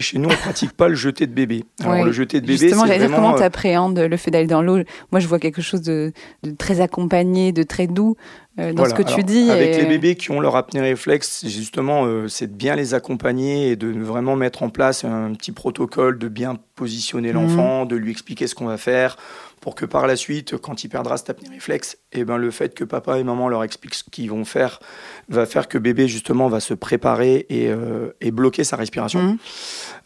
Chez 0.01 0.19
nous, 0.19 0.27
on 0.27 0.31
ne 0.31 0.37
pratique 0.37 0.73
pas 0.73 0.89
le 0.89 0.95
jeter 0.95 1.25
de 1.25 1.33
bébé. 1.33 1.63
Alors, 1.81 2.03
le 2.03 2.11
de 2.11 2.25
bébé, 2.25 2.57
Justement, 2.57 2.85
j'allais 2.85 3.07
dire 3.07 3.15
comment 3.15 3.35
tu 3.35 3.43
appréhendes 3.43 3.97
le 3.97 4.17
fait 4.17 4.29
d'aller 4.29 4.47
dans 4.47 4.61
l'eau? 4.61 4.79
Moi, 5.11 5.21
je 5.21 5.27
vois 5.27 5.39
quelque 5.39 5.61
chose 5.61 5.81
de, 5.81 6.11
de, 6.43 6.51
très 6.51 6.81
accompagné, 6.81 7.53
de 7.53 7.63
très 7.63 7.87
doux. 7.87 8.17
Euh, 8.57 8.71
dans 8.71 8.85
ce 8.85 8.93
que 8.93 9.03
tu 9.03 9.23
dis. 9.23 9.51
Avec 9.51 9.75
les 9.75 9.85
bébés 9.85 10.15
qui 10.15 10.31
ont 10.31 10.39
leur 10.39 10.55
apnée 10.55 10.79
réflexe, 10.79 11.45
justement, 11.45 12.05
euh, 12.05 12.27
c'est 12.27 12.47
de 12.47 12.55
bien 12.55 12.75
les 12.75 12.93
accompagner 12.93 13.71
et 13.71 13.75
de 13.75 13.87
vraiment 13.87 14.35
mettre 14.35 14.63
en 14.63 14.69
place 14.69 15.03
un 15.03 15.33
petit 15.33 15.51
protocole, 15.51 16.17
de 16.17 16.29
bien 16.29 16.57
positionner 16.75 17.33
mhm. 17.33 17.35
l'enfant, 17.35 17.85
de 17.85 17.95
lui 17.95 18.11
expliquer 18.11 18.47
ce 18.47 18.55
qu'on 18.55 18.65
va 18.65 18.77
faire, 18.77 19.17
pour 19.59 19.75
que 19.75 19.85
par 19.85 20.07
la 20.07 20.15
suite, 20.15 20.57
quand 20.57 20.83
il 20.85 20.89
perdra 20.89 21.17
cette 21.17 21.29
apnée 21.29 21.49
réflexe, 21.49 21.97
et 22.13 22.19
eh 22.19 22.25
ben, 22.25 22.37
le 22.37 22.49
fait 22.49 22.73
que 22.73 22.85
papa 22.85 23.19
et 23.19 23.23
maman 23.23 23.49
leur 23.49 23.63
expliquent 23.63 23.95
ce 23.95 24.03
qu'ils 24.09 24.29
vont 24.29 24.45
faire 24.45 24.79
va 25.27 25.45
faire 25.45 25.67
que 25.67 25.77
bébé, 25.77 26.07
justement, 26.07 26.47
va 26.47 26.61
se 26.61 26.73
préparer 26.73 27.45
et, 27.49 27.69
euh, 27.69 28.11
bloquer 28.31 28.63
sa 28.63 28.77
respiration. 28.77 29.21
Mhm. 29.21 29.37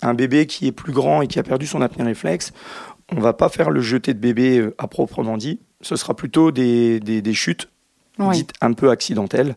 Un 0.01 0.13
bébé 0.15 0.47
qui 0.47 0.67
est 0.67 0.71
plus 0.71 0.93
grand 0.93 1.21
et 1.21 1.27
qui 1.27 1.37
a 1.37 1.43
perdu 1.43 1.67
son 1.67 1.81
apnée 1.81 2.03
réflexe, 2.03 2.51
on 3.11 3.19
va 3.19 3.33
pas 3.33 3.49
faire 3.49 3.69
le 3.69 3.81
jeter 3.81 4.13
de 4.15 4.19
bébé 4.19 4.69
à 4.77 4.87
proprement 4.87 5.37
dit, 5.37 5.59
ce 5.81 5.95
sera 5.95 6.15
plutôt 6.15 6.51
des, 6.51 6.99
des, 6.99 7.21
des 7.21 7.33
chutes 7.33 7.69
dite 8.31 8.53
un 8.61 8.73
peu 8.73 8.89
accidentelle, 8.89 9.55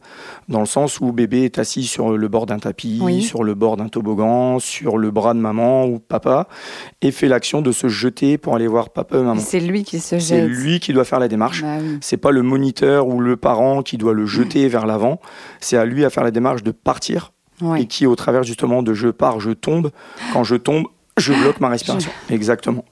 dans 0.48 0.60
le 0.60 0.66
sens 0.66 1.00
où 1.00 1.12
bébé 1.12 1.44
est 1.44 1.58
assis 1.58 1.84
sur 1.84 2.16
le 2.16 2.28
bord 2.28 2.46
d'un 2.46 2.58
tapis, 2.58 3.22
sur 3.22 3.44
le 3.44 3.54
bord 3.54 3.76
d'un 3.76 3.88
toboggan, 3.88 4.58
sur 4.58 4.98
le 4.98 5.10
bras 5.10 5.34
de 5.34 5.40
maman 5.40 5.86
ou 5.86 5.98
papa, 5.98 6.48
et 7.00 7.10
fait 7.10 7.28
l'action 7.28 7.62
de 7.62 7.72
se 7.72 7.88
jeter 7.88 8.38
pour 8.38 8.54
aller 8.54 8.66
voir 8.66 8.90
papa 8.90 9.18
et 9.18 9.22
maman. 9.22 9.40
C'est 9.40 9.60
lui 9.60 9.84
qui 9.84 10.00
se 10.00 10.18
jette. 10.18 10.22
C'est 10.22 10.46
lui 10.46 10.80
qui 10.80 10.92
doit 10.92 11.04
faire 11.04 11.20
la 11.20 11.28
démarche. 11.28 11.62
Bah 11.62 11.78
c'est 12.00 12.16
pas 12.16 12.30
le 12.30 12.42
moniteur 12.42 13.08
ou 13.08 13.20
le 13.20 13.36
parent 13.36 13.82
qui 13.82 13.98
doit 13.98 14.14
le 14.14 14.26
jeter 14.26 14.68
vers 14.68 14.86
l'avant. 14.86 15.20
C'est 15.60 15.76
à 15.76 15.84
lui 15.84 16.04
à 16.04 16.10
faire 16.10 16.24
la 16.24 16.30
démarche 16.30 16.62
de 16.62 16.70
partir 16.70 17.32
et 17.76 17.86
qui, 17.86 18.06
au 18.06 18.16
travers 18.16 18.42
justement 18.42 18.82
de 18.82 18.92
je 18.94 19.08
pars, 19.08 19.40
je 19.40 19.50
tombe. 19.50 19.90
Quand 20.32 20.44
je 20.44 20.56
tombe, 20.56 20.86
je 21.16 21.32
bloque 21.32 21.60
ma 21.60 21.68
respiration. 21.68 22.10
Exactement. 22.30 22.84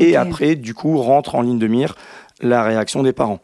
Et 0.00 0.16
après, 0.16 0.54
du 0.54 0.74
coup, 0.74 0.96
rentre 0.98 1.34
en 1.34 1.42
ligne 1.42 1.58
de 1.58 1.66
mire 1.66 1.96
la 2.40 2.62
réaction 2.62 3.02
des 3.02 3.12
parents 3.12 3.40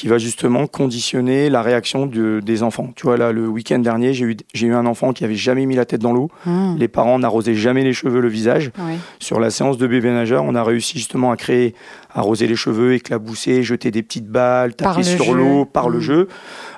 qui 0.00 0.08
va 0.08 0.16
justement 0.16 0.66
conditionner 0.66 1.50
la 1.50 1.60
réaction 1.60 2.06
de, 2.06 2.40
des 2.42 2.62
enfants. 2.62 2.90
Tu 2.96 3.02
vois, 3.02 3.18
là, 3.18 3.32
le 3.32 3.46
week-end 3.46 3.80
dernier, 3.80 4.14
j'ai 4.14 4.24
eu, 4.24 4.36
j'ai 4.54 4.68
eu 4.68 4.74
un 4.74 4.86
enfant 4.86 5.12
qui 5.12 5.26
avait 5.26 5.34
jamais 5.34 5.66
mis 5.66 5.74
la 5.74 5.84
tête 5.84 6.00
dans 6.00 6.14
l'eau. 6.14 6.30
Hmm. 6.46 6.74
Les 6.78 6.88
parents 6.88 7.18
n'arrosaient 7.18 7.54
jamais 7.54 7.84
les 7.84 7.92
cheveux, 7.92 8.20
le 8.20 8.28
visage. 8.28 8.72
Sur 9.18 9.40
la 9.40 9.50
séance 9.50 9.76
de 9.76 9.86
bébé 9.86 10.08
nageur, 10.08 10.42
on 10.44 10.54
a 10.54 10.64
réussi 10.64 10.96
justement 10.96 11.30
à 11.30 11.36
créer, 11.36 11.74
arroser 12.14 12.46
les 12.46 12.56
cheveux, 12.56 12.94
éclabousser, 12.94 13.62
jeter 13.62 13.90
des 13.90 14.02
petites 14.02 14.26
balles, 14.26 14.74
taper 14.74 15.02
sur 15.02 15.34
l'eau 15.34 15.66
par 15.66 15.90
le 15.90 15.98
hmm. 15.98 16.00
jeu. 16.00 16.28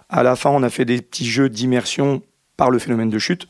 À 0.08 0.24
la 0.24 0.34
fin, 0.34 0.50
on 0.50 0.64
a 0.64 0.68
fait 0.68 0.84
des 0.84 1.00
petits 1.00 1.26
jeux 1.26 1.48
d'immersion 1.48 2.22
par 2.56 2.70
le 2.70 2.80
phénomène 2.80 3.08
de 3.08 3.20
chute. 3.20 3.46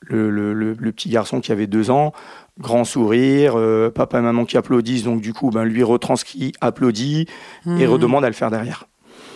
Le, 0.00 0.30
le, 0.30 0.52
le, 0.52 0.92
petit 0.92 1.10
garçon 1.10 1.40
qui 1.40 1.52
avait 1.52 1.68
deux 1.68 1.90
ans, 1.90 2.12
grand 2.58 2.84
sourire, 2.84 3.54
euh, 3.56 3.88
papa 3.88 4.18
et 4.18 4.22
maman 4.22 4.44
qui 4.44 4.56
applaudissent, 4.56 5.04
donc 5.04 5.20
du 5.20 5.32
coup, 5.32 5.50
ben, 5.50 5.64
lui 5.64 5.82
retranscrit, 5.82 6.52
applaudit 6.60 7.26
et 7.66 7.70
mhm. 7.70 7.86
redemande 7.86 8.24
à 8.24 8.28
le 8.28 8.34
faire 8.34 8.50
derrière. 8.50 8.86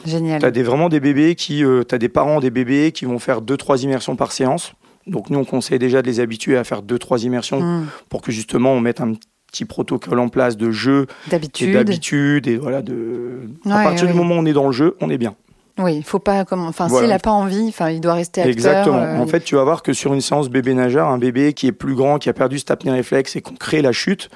Génial. 0.04 0.40
Tu 0.40 0.46
as 0.46 0.50
des, 0.50 0.62
vraiment 0.62 0.88
des 0.88 1.00
bébés 1.00 1.34
qui, 1.34 1.64
euh, 1.64 1.82
tu 1.88 1.94
as 1.94 1.98
des 1.98 2.08
parents 2.08 2.40
des 2.40 2.50
bébés 2.50 2.92
qui 2.92 3.04
vont 3.04 3.18
faire 3.18 3.40
deux, 3.40 3.56
trois 3.56 3.82
immersions 3.82 4.16
par 4.16 4.32
séance. 4.32 4.72
Donc 5.06 5.30
nous, 5.30 5.38
on 5.38 5.44
conseille 5.44 5.78
déjà 5.78 6.02
de 6.02 6.06
les 6.06 6.20
habituer 6.20 6.56
à 6.56 6.64
faire 6.64 6.82
deux, 6.82 6.98
trois 6.98 7.24
immersions 7.24 7.60
mhm. 7.60 7.86
pour 8.08 8.22
que 8.22 8.32
justement 8.32 8.72
on 8.72 8.80
mette 8.80 9.00
un 9.00 9.14
petit 9.50 9.64
protocole 9.64 10.18
en 10.20 10.28
place 10.28 10.56
de 10.56 10.70
jeu, 10.70 11.06
d'habitude, 11.28 12.46
et, 12.46 12.56
voilà, 12.56 12.82
de... 12.82 13.40
à 13.66 13.82
partir 13.82 14.06
du 14.06 14.14
moment 14.14 14.36
où 14.36 14.38
on 14.38 14.46
est 14.46 14.52
dans 14.52 14.66
le 14.66 14.72
jeu, 14.72 14.96
on 15.00 15.10
est 15.10 15.18
bien. 15.18 15.34
Oui, 15.78 15.96
il 15.96 16.04
faut 16.04 16.18
pas 16.18 16.44
comme 16.44 16.66
enfin 16.66 16.88
s'il 16.88 17.08
n'a 17.08 17.18
pas 17.18 17.30
envie, 17.30 17.66
enfin 17.68 17.90
il 17.90 18.00
doit 18.00 18.14
rester 18.14 18.42
acteur. 18.42 18.52
Exactement. 18.52 18.98
Euh, 18.98 19.18
en 19.18 19.26
fait, 19.26 19.40
tu 19.40 19.54
vas 19.54 19.64
voir 19.64 19.82
que 19.82 19.92
sur 19.92 20.12
une 20.12 20.20
séance 20.20 20.50
bébé 20.50 20.74
nageur, 20.74 21.08
un 21.08 21.18
bébé 21.18 21.52
qui 21.52 21.66
est 21.66 21.72
plus 21.72 21.94
grand, 21.94 22.18
qui 22.18 22.28
a 22.28 22.32
perdu 22.32 22.58
cet 22.58 22.70
apnée 22.70 22.90
réflexe 22.90 23.34
et 23.36 23.40
qu'on 23.40 23.54
crée 23.54 23.80
la 23.80 23.92
chute, 23.92 24.28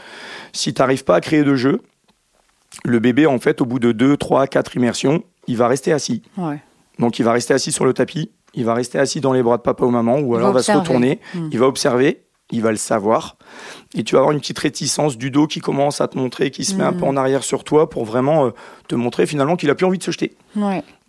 si 0.52 0.72
tu 0.72 0.80
n'arrives 0.80 1.04
pas 1.04 1.16
à 1.16 1.20
créer 1.20 1.44
de 1.44 1.54
jeu, 1.54 1.82
le 2.84 2.98
bébé 2.98 3.26
en 3.26 3.38
fait 3.38 3.60
au 3.60 3.66
bout 3.66 3.78
de 3.78 3.92
2 3.92 4.16
3 4.16 4.46
4 4.46 4.76
immersions, 4.76 5.22
il 5.46 5.56
va 5.56 5.68
rester 5.68 5.92
assis. 5.92 6.22
Donc 6.98 7.18
il 7.18 7.24
va 7.24 7.32
rester 7.32 7.54
assis 7.54 7.72
sur 7.72 7.84
le 7.84 7.92
tapis, 7.92 8.30
il 8.54 8.64
va 8.64 8.74
rester 8.74 8.98
assis 8.98 9.20
dans 9.20 9.32
les 9.32 9.42
bras 9.42 9.56
de 9.56 9.62
papa 9.62 9.84
ou 9.84 9.90
maman 9.90 10.18
ou 10.18 10.34
alors 10.36 10.50
il 10.50 10.54
va 10.54 10.62
se 10.62 10.72
retourner, 10.72 11.20
hmm. 11.34 11.48
il 11.52 11.58
va 11.58 11.66
observer 11.66 12.24
il 12.50 12.62
va 12.62 12.70
le 12.70 12.76
savoir. 12.76 13.36
Et 13.94 14.04
tu 14.04 14.14
vas 14.14 14.20
avoir 14.20 14.32
une 14.32 14.40
petite 14.40 14.58
réticence 14.58 15.16
du 15.16 15.30
dos 15.30 15.46
qui 15.46 15.60
commence 15.60 16.00
à 16.00 16.08
te 16.08 16.18
montrer, 16.18 16.50
qui 16.50 16.64
se 16.64 16.74
met 16.74 16.84
un 16.84 16.92
peu 16.92 17.04
hmm. 17.04 17.08
en 17.08 17.16
arrière 17.16 17.44
sur 17.44 17.64
toi 17.64 17.88
pour 17.88 18.04
vraiment 18.04 18.46
euh, 18.46 18.50
te 18.88 18.94
montrer 18.94 19.26
finalement 19.26 19.56
qu'il 19.56 19.70
a 19.70 19.74
plus 19.74 19.86
envie 19.86 19.98
de 19.98 20.02
se 20.02 20.10
jeter. 20.10 20.36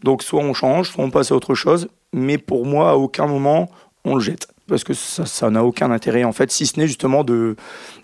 Donc 0.03 0.23
soit 0.23 0.41
on 0.41 0.53
change, 0.53 0.91
soit 0.91 1.03
on 1.03 1.11
passe 1.11 1.31
à 1.31 1.35
autre 1.35 1.55
chose. 1.55 1.89
Mais 2.13 2.37
pour 2.37 2.65
moi, 2.65 2.91
à 2.91 2.95
aucun 2.95 3.27
moment, 3.27 3.69
on 4.05 4.15
le 4.15 4.21
jette. 4.21 4.47
Parce 4.67 4.83
que 4.83 4.93
ça 4.93 5.49
n'a 5.51 5.63
aucun 5.63 5.91
intérêt, 5.91 6.23
en 6.23 6.31
fait, 6.31 6.51
si 6.51 6.65
ce 6.65 6.79
n'est 6.79 6.87
justement 6.87 7.23
de, 7.23 7.55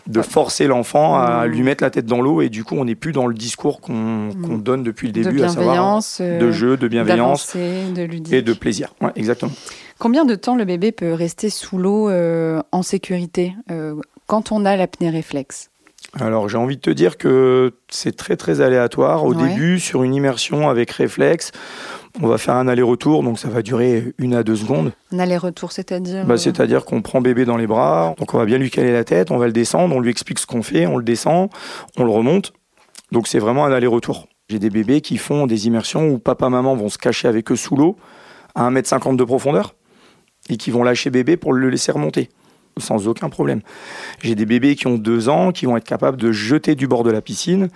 de 0.06 0.22
forcer 0.22 0.68
l'enfant 0.68 1.18
à 1.18 1.48
lui 1.48 1.63
mettre 1.63 1.84
la 1.84 1.89
tête 1.89 2.06
dans 2.06 2.22
l'eau. 2.22 2.41
Et 2.41 2.50
du 2.50 2.63
coup, 2.63 2.75
on 2.75 2.86
n'est 2.86 2.96
plus 2.96 3.13
dans 3.13 3.25
le 3.25 3.34
discours 3.34 3.82
qu'on 3.82 4.30
donne 4.60 4.84
depuis 4.84 5.08
le 5.08 5.13
début, 5.13 5.41
à 5.41 5.50
savoir 5.50 6.00
euh, 6.20 6.39
de 6.39 6.51
jeu, 6.51 6.77
de 6.77 6.88
bienveillance 6.88 7.56
de 7.56 8.34
et 8.36 8.44
de 8.44 8.53
plaisir. 8.53 8.94
Ouais, 9.01 9.12
exactement. 9.15 9.51
Combien 9.98 10.24
de 10.25 10.36
temps 10.36 10.56
le 10.56 10.65
bébé 10.65 10.91
peut 10.91 11.13
rester 11.13 11.50
sous 11.50 11.80
l'eau 11.80 12.10
euh, 12.10 12.62
en 12.72 12.84
sécurité 12.84 13.56
euh, 13.72 13.96
quand 14.27 14.51
on 14.51 14.63
a 14.65 14.75
l'apnée 14.75 15.10
réflexe? 15.10 15.71
Alors 16.20 16.50
j'ai 16.50 16.58
envie 16.58 16.75
de 16.75 16.82
te 16.82 16.89
dire 16.89 17.18
que 17.18 17.74
c'est 17.89 18.15
très 18.15 18.36
très 18.36 18.60
aléatoire. 18.60 19.24
Au 19.24 19.34
début, 19.34 19.80
sur 19.80 20.03
une 20.03 20.13
immersion 20.13 20.70
avec 20.70 20.91
réflexe, 20.91 21.51
on 22.22 22.27
va 22.27 22.38
faire 22.38 22.56
un 22.56 22.68
aller-retour, 22.68 23.24
donc 23.24 23.39
ça 23.39 23.48
va 23.48 23.62
durer 23.62 24.13
une 24.18 24.34
à 24.34 24.44
deux 24.44 24.58
secondes. 24.58 24.91
Un 25.13 25.20
aller-retour, 25.20 25.72
c'est-à-dire 25.72 26.25
bah, 26.25 26.38
C'est-à-dire 26.38 26.84
qu'on 26.84 27.01
prend 27.01 27.22
bébé 27.22 27.46
dans 27.46 27.56
les 27.56 27.68
bras, 27.68 28.13
donc 28.18 28.34
on 28.34 28.38
va 28.38 28.46
bien 28.46 28.58
lui 28.58 28.70
caler 28.70 28.91
la 28.91 29.06
tête, 29.06 29.32
on 29.32 29.38
va 29.38 29.46
le 29.46 29.53
descendre, 29.53 29.96
on 29.96 30.01
lui 30.01 30.12
explique 30.12 30.39
ce 30.39 30.46
qu'on 30.46 30.63
fait, 30.63 30.86
on 30.86 30.98
le 30.98 31.03
descend, 31.03 31.50
on 31.98 32.03
le 32.03 32.12
remonte. 32.12 32.51
Donc 33.13 33.27
c'est 33.27 33.39
vraiment 33.39 33.65
un 33.65 33.72
aller-retour. 33.72 34.27
J'ai 34.50 34.60
des 34.60 34.70
bébés 34.70 35.00
qui 35.00 35.18
font 35.18 35.48
des 35.48 35.68
immersions 35.68 36.10
où 36.10 36.20
papa 36.20 36.50
maman 36.50 36.75
vont 36.75 36.89
se 36.89 36.98
cacher 36.98 37.30
avec 37.30 37.51
eux 37.51 37.56
sous 37.56 37.77
l'eau 37.77 37.96
à 38.53 38.70
1m50 38.70 39.15
de 39.15 39.24
profondeur 39.24 39.75
et 40.50 40.58
qui 40.58 40.72
vont 40.72 40.84
lâcher 40.84 41.10
bébé 41.10 41.38
pour 41.38 41.53
le 41.53 41.70
laisser 41.70 41.94
remonter 41.94 42.27
sans 42.82 43.08
aucun 43.08 43.30
problème. 43.30 43.62
J'ai 44.22 44.36
des 44.36 44.46
bébés 44.46 44.76
qui 44.76 44.88
ont 44.88 44.98
deux 44.98 45.30
ans 45.30 45.52
qui 45.52 45.66
vont 45.66 45.78
être 45.78 45.88
capables 45.88 46.18
de 46.18 46.32
jeter 46.32 46.76
du 46.76 46.88
bord 46.88 47.04
de 47.04 47.12
la 47.12 47.22
piscine, 47.22 47.70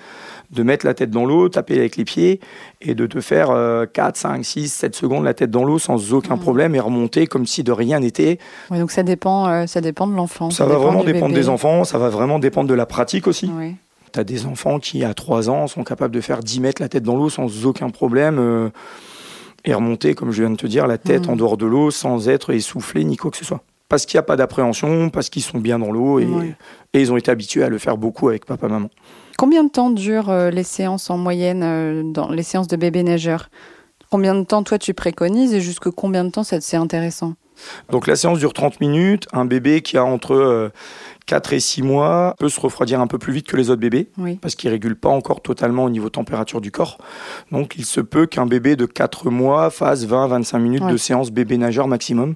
de 0.52 0.64
mettre 0.64 0.86
la 0.86 0.94
tête 0.94 1.12
dans 1.12 1.26
l'eau, 1.26 1.50
taper 1.50 1.80
avec 1.80 1.96
les 1.96 2.06
pieds 2.06 2.40
et 2.82 2.96
de 2.96 3.08
te 3.08 3.22
faire 3.22 3.48
4, 3.92 4.18
5, 4.18 4.46
6, 4.46 4.74
7 4.74 4.96
secondes 4.96 5.24
la 5.24 5.34
tête 5.34 5.52
dans 5.52 5.64
l'eau 5.64 5.80
sans 5.80 6.14
aucun 6.14 6.36
mmh. 6.36 6.40
problème 6.40 6.76
et 6.76 6.80
remonter 6.80 7.28
comme 7.28 7.46
si 7.46 7.64
de 7.64 7.72
rien 7.72 8.00
n'était. 8.00 8.40
donc 8.72 8.92
ça 8.92 9.04
dépend, 9.04 9.48
euh, 9.48 9.68
ça 9.68 9.82
dépend 9.82 10.08
de 10.08 10.14
l'enfant. 10.14 10.50
Ça, 10.50 10.66
va 10.66 10.78
vraiment 10.78 11.04
dépendre 11.04 11.36
des 11.36 11.50
enfants, 11.50 11.84
ça 11.84 11.98
va 11.98 12.10
vraiment 12.10 12.40
dépendre 12.40 12.70
de 12.70 12.74
la 12.74 12.86
pratique 12.86 13.28
aussi. 13.28 13.50
Tu 14.14 14.20
as 14.20 14.24
des 14.24 14.46
enfants 14.46 14.80
qui, 14.80 15.04
à 15.04 15.14
3 15.14 15.50
ans, 15.50 15.68
sont 15.68 15.84
capables 15.84 16.14
de 16.14 16.22
faire 16.22 16.40
10 16.40 16.62
mètres 16.62 16.82
la 16.82 16.88
tête 16.90 17.04
dans 17.04 17.16
l'eau 17.16 17.30
sans 17.30 17.66
aucun 17.66 17.90
problème. 17.90 18.38
Euh, 18.40 18.70
et 19.68 19.74
remonter, 19.74 20.14
comme 20.14 20.32
je 20.32 20.44
viens 20.44 20.52
de 20.52 20.56
te 20.56 20.68
dire, 20.68 20.86
la 20.86 21.00
tête 21.00 21.28
mmh. 21.28 21.32
en 21.32 21.36
dehors 21.36 21.58
de 21.58 21.66
l'eau 21.66 21.90
sans 21.90 22.30
être 22.30 22.54
essoufflé 22.54 23.04
ni 23.04 23.18
quoi 23.18 23.32
que 23.32 23.38
ce 23.38 23.46
soit 23.46 23.64
parce 23.96 24.06
qu'il 24.06 24.18
n'y 24.18 24.20
a 24.20 24.24
pas 24.24 24.36
d'appréhension, 24.36 25.10
parce 25.10 25.30
qu'ils 25.30 25.42
sont 25.42 25.60
bien 25.60 25.80
dans 25.80 25.90
l'eau 25.90 26.20
et, 26.20 26.28
ils 26.96 27.14
ont 27.14 27.16
été 27.16 27.32
habitués 27.32 27.64
à 27.64 27.70
le 27.70 27.78
faire 27.78 27.96
beaucoup 27.96 28.28
avec 28.28 28.46
papa-maman. 28.46 28.90
Combien 29.38 29.64
de 29.64 29.70
temps 29.70 29.90
durent 29.90 30.30
euh, 30.30 30.50
les 30.50 30.64
séances 30.64 31.10
en 31.10 31.18
moyenne 31.18 31.64
euh, 31.64 32.04
dans 32.04 32.30
les 32.30 32.44
séances 32.44 32.68
de 32.68 32.76
bébé 32.76 33.04
nageur 33.04 33.50
Combien 34.12 34.36
de 34.36 34.44
temps 34.44 34.64
toi 34.64 34.78
tu 34.80 34.94
préconises 34.94 35.54
et 35.54 35.62
jusque 35.62 35.90
combien 35.92 36.26
de 36.26 36.30
temps 36.30 36.44
c'est 36.44 36.76
intéressant? 36.76 37.36
Donc 37.90 38.06
la 38.06 38.18
séance 38.18 38.40
dure 38.40 38.52
30 38.52 38.82
minutes. 38.82 39.28
Un 39.32 39.46
bébé 39.46 39.80
qui 39.80 39.98
a 39.98 40.04
entre 40.04 40.72
4 41.26 41.54
euh, 41.54 41.56
et 41.56 41.60
6 41.62 41.82
mois 41.82 42.36
peut 42.38 42.50
se 42.50 42.60
refroidir 42.60 43.00
un 43.00 43.08
peu 43.08 43.18
plus 43.18 43.32
vite 43.32 43.48
que 43.48 43.56
les 43.56 43.70
autres 43.70 43.80
bébés 43.80 44.10
parce 44.42 44.56
qu'il 44.56 44.70
ne 44.70 44.74
régule 44.74 44.98
pas 44.98 45.10
encore 45.10 45.42
totalement 45.42 45.86
au 45.86 45.90
niveau 45.90 46.10
température 46.10 46.60
du 46.60 46.72
corps. 46.72 46.98
Donc 47.50 47.76
il 47.78 47.86
se 47.86 48.02
peut 48.02 48.26
qu'un 48.26 48.46
bébé 48.46 48.76
de 48.76 48.86
4 48.86 49.30
mois 49.30 49.70
fasse 49.70 50.06
20-25 50.06 50.60
minutes 50.60 50.86
de 50.86 50.98
séance 50.98 51.32
bébé 51.32 51.58
nageur 51.58 51.88
maximum. 51.88 52.36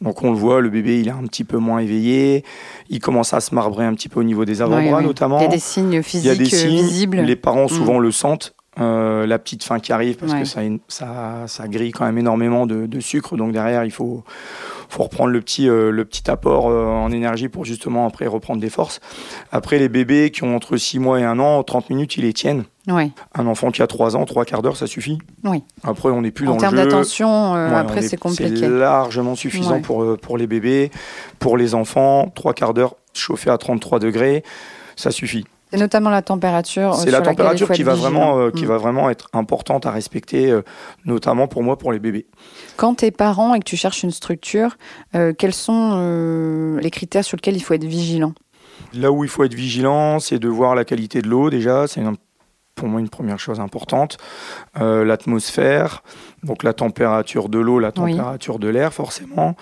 Donc 0.00 0.22
on 0.22 0.30
le 0.30 0.36
voit, 0.36 0.60
le 0.60 0.70
bébé 0.70 1.00
il 1.00 1.08
est 1.08 1.12
un 1.12 1.24
petit 1.24 1.44
peu 1.44 1.58
moins 1.58 1.78
éveillé, 1.78 2.44
il 2.90 3.00
commence 3.00 3.32
à 3.32 3.40
se 3.40 3.54
marbrer 3.54 3.84
un 3.84 3.94
petit 3.94 4.08
peu 4.08 4.20
au 4.20 4.24
niveau 4.24 4.44
des 4.44 4.62
avant-bras 4.62 5.02
notamment. 5.02 5.38
Il 5.38 5.42
y 5.42 5.46
a 5.46 5.48
des 5.48 5.58
signes 5.58 6.02
physiques 6.02 6.24
il 6.24 6.28
y 6.28 6.30
a 6.30 6.34
des 6.34 6.44
signes, 6.44 6.82
visibles. 6.82 7.20
Les 7.20 7.36
parents 7.36 7.68
souvent 7.68 7.98
mm. 7.98 8.02
le 8.02 8.10
sentent. 8.10 8.54
Euh, 8.80 9.24
la 9.24 9.38
petite 9.38 9.62
faim 9.62 9.78
qui 9.78 9.92
arrive 9.92 10.16
parce 10.16 10.34
que 10.34 10.44
ça, 10.44 10.60
ça, 10.88 11.44
ça, 11.46 11.68
grille 11.68 11.92
quand 11.92 12.06
même 12.06 12.18
énormément 12.18 12.66
de, 12.66 12.86
de, 12.86 13.00
sucre. 13.00 13.36
Donc 13.36 13.52
derrière, 13.52 13.84
il 13.84 13.92
faut, 13.92 14.24
faut 14.88 15.04
reprendre 15.04 15.30
le 15.30 15.40
petit, 15.40 15.68
euh, 15.68 15.92
le 15.92 16.04
petit 16.04 16.28
apport 16.28 16.68
euh, 16.68 16.86
en 16.86 17.12
énergie 17.12 17.48
pour 17.48 17.64
justement 17.64 18.04
après 18.04 18.26
reprendre 18.26 18.60
des 18.60 18.70
forces. 18.70 18.98
Après, 19.52 19.78
les 19.78 19.88
bébés 19.88 20.30
qui 20.30 20.42
ont 20.42 20.56
entre 20.56 20.76
6 20.76 20.98
mois 20.98 21.20
et 21.20 21.24
1 21.24 21.38
an, 21.38 21.62
30 21.62 21.90
minutes, 21.90 22.16
ils 22.16 22.24
les 22.24 22.32
tiennent. 22.32 22.64
Un 22.86 23.46
enfant 23.46 23.70
qui 23.70 23.82
a 23.82 23.86
3 23.86 24.16
ans, 24.16 24.24
3 24.24 24.44
quarts 24.44 24.62
d'heure, 24.62 24.76
ça 24.76 24.86
suffit. 24.86 25.18
Oui. 25.42 25.62
Après, 25.82 26.10
on 26.10 26.22
n'est 26.22 26.30
plus 26.30 26.46
en 26.48 26.50
dans 26.50 26.56
le 26.56 26.60
jeu. 26.60 26.66
En 26.66 26.70
termes 26.70 26.84
d'attention, 26.88 27.54
après, 27.54 28.02
c'est 28.02 28.16
compliqué. 28.16 28.56
C'est 28.56 28.68
largement 28.68 29.34
suffisant 29.34 29.80
pour, 29.80 30.18
pour 30.18 30.36
les 30.36 30.46
bébés. 30.46 30.90
Pour 31.38 31.56
les 31.56 31.74
enfants, 31.74 32.30
3 32.34 32.54
quarts 32.54 32.74
d'heure 32.74 32.96
chauffé 33.14 33.50
à 33.50 33.58
33 33.58 33.98
degrés, 33.98 34.42
ça 34.96 35.10
suffit. 35.10 35.44
C'est 35.70 35.80
notamment 35.80 36.10
la 36.10 36.22
température. 36.22 36.94
C'est 36.94 37.10
la 37.10 37.20
température 37.20 37.68
qui 37.70 37.82
va, 37.82 37.94
vraiment, 37.94 38.38
euh, 38.38 38.50
qui 38.50 38.64
mm. 38.64 38.68
va 38.68 38.78
vraiment 38.78 39.10
être 39.10 39.28
importante 39.32 39.86
à 39.86 39.90
respecter, 39.90 40.50
euh, 40.50 40.62
notamment 41.04 41.48
pour 41.48 41.64
moi, 41.64 41.78
pour 41.78 41.90
les 41.90 41.98
bébés. 41.98 42.26
Quand 42.76 42.94
tu 42.96 43.06
es 43.06 43.10
parent 43.10 43.54
et 43.54 43.58
que 43.58 43.64
tu 43.64 43.76
cherches 43.76 44.04
une 44.04 44.12
structure, 44.12 44.76
euh, 45.16 45.32
quels 45.36 45.54
sont 45.54 46.78
les 46.80 46.90
critères 46.90 47.24
sur 47.24 47.36
lesquels 47.36 47.56
il 47.56 47.60
faut 47.60 47.74
être 47.74 47.84
vigilant? 47.84 48.34
Là 48.92 49.10
où 49.10 49.24
il 49.24 49.30
faut 49.30 49.42
être 49.42 49.54
vigilant, 49.54 50.20
c'est 50.20 50.38
de 50.38 50.48
voir 50.48 50.76
la 50.76 50.84
qualité 50.84 51.22
de 51.22 51.28
l'eau 51.28 51.50
déjà. 51.50 51.88
C'est 51.88 52.02
pour 52.74 52.88
moi 52.88 53.00
une 53.00 53.08
première 53.08 53.38
chose 53.38 53.60
importante. 53.60 54.18
Euh, 54.80 55.04
l'atmosphère, 55.04 56.02
donc 56.42 56.62
la 56.62 56.72
température 56.72 57.48
de 57.48 57.58
l'eau, 57.58 57.78
la 57.78 57.92
température 57.92 58.58
de 58.58 58.68
l'air 58.68 58.92
forcément. 58.92 59.56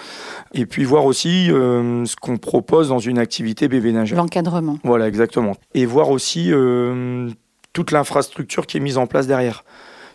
Et 0.55 0.67
puis 0.67 0.85
voir 0.85 1.05
aussi 1.05 1.51
euh, 1.51 2.05
ce 2.05 2.17
qu'on 2.17 2.39
propose 2.39 2.89
dans 2.89 2.99
une 2.99 3.19
activité 3.19 3.69
bébé 3.69 3.93
nageur. 3.93 4.17
L'encadrement. 4.19 4.79
Voilà, 4.85 5.09
exactement. 5.09 5.57
Et 5.75 5.87
voir 5.87 6.11
aussi 6.11 6.53
euh, 6.53 7.31
toute 7.73 7.91
l'infrastructure 7.91 8.67
qui 8.67 8.79
est 8.79 8.81
mise 8.81 8.99
en 8.99 9.07
place 9.07 9.27
derrière. 9.27 9.65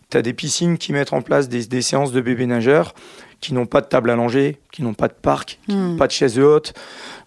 Tu 0.09 0.17
as 0.17 0.21
des 0.21 0.33
piscines 0.33 0.77
qui 0.77 0.93
mettent 0.93 1.11
en 1.11 1.21
place 1.21 1.49
des, 1.49 1.81
séances 1.81 2.13
de 2.13 2.21
bébé 2.21 2.45
nageurs 2.45 2.93
qui 3.41 3.53
n'ont 3.53 3.65
pas 3.65 3.81
de 3.81 3.87
table 3.87 4.09
allongée, 4.09 4.57
qui 4.71 4.81
n'ont 4.81 4.93
pas 4.93 5.09
de 5.09 5.13
parc, 5.13 5.59
qui 5.67 5.75
n'ont 5.75 5.93
hmm. 5.93 5.97
pas 5.97 6.07
de 6.07 6.11
chaise 6.11 6.39
haute. 6.39 6.73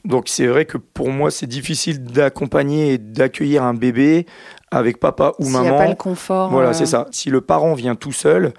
Donc 0.04 0.28
c'est 0.28 0.46
vrai 0.46 0.64
que 0.64 0.78
pour 0.78 1.10
moi, 1.10 1.30
c'est 1.30 1.46
difficile 1.46 2.02
d'accompagner 2.02 2.94
et 2.94 2.98
d'accueillir 2.98 3.62
un 3.62 3.74
bébé 3.74 4.26
avec 4.70 5.00
papa 5.00 5.32
ou 5.38 5.48
maman. 5.48 5.64
S'il 5.64 5.72
n'y 5.72 5.76
a 5.76 5.78
pas 5.78 5.88
le 5.88 5.94
confort. 5.94 6.50
Voilà, 6.50 6.72
c'est 6.72 6.84
euh. 6.84 6.86
ça. 6.86 7.06
Si 7.10 7.30
le 7.30 7.40
parent 7.40 7.74
vient 7.74 7.94
tout 7.94 8.12
seul, 8.12 8.52